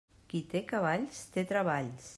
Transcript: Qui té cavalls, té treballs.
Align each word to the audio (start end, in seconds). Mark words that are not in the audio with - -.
Qui 0.31 0.39
té 0.53 0.61
cavalls, 0.71 1.21
té 1.37 1.47
treballs. 1.55 2.09